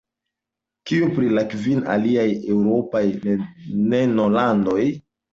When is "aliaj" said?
1.95-2.23